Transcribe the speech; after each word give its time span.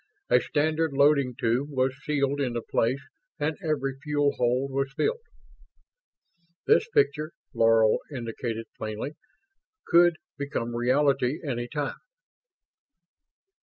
A 0.31 0.39
standard 0.41 0.93
loading 0.93 1.35
tube 1.39 1.69
was 1.69 1.95
sealed 2.03 2.41
into 2.41 2.63
place 2.63 3.03
and 3.37 3.55
every 3.61 3.99
fuel 4.01 4.31
hold 4.35 4.71
was 4.71 4.91
filled. 4.97 5.21
This 6.65 6.89
picture, 6.89 7.33
Laro 7.53 7.99
indicated 8.11 8.65
plainly, 8.79 9.11
could 9.85 10.17
become 10.39 10.75
reality 10.75 11.39
any 11.47 11.67
time. 11.67 11.97